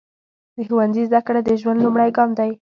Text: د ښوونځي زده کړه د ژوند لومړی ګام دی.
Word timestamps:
د 0.55 0.57
ښوونځي 0.67 1.03
زده 1.09 1.19
کړه 1.27 1.39
د 1.43 1.49
ژوند 1.61 1.79
لومړی 1.85 2.09
ګام 2.17 2.29
دی. 2.39 2.51